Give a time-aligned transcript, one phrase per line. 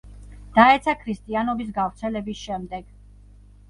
[0.55, 2.93] დაეცა ქრისტიანობის გავრცელების შემდეგ.